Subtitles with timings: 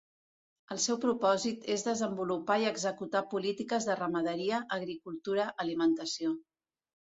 [0.75, 6.37] El seu propòsit és desenvolupar i executar polítiques de ramaderia, agricultura, alimentació.